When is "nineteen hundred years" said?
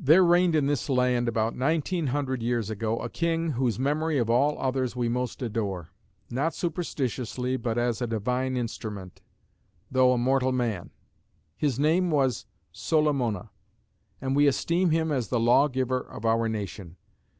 1.54-2.70